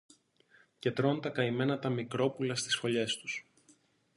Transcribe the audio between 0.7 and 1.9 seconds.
Και τρων τα καημένα τα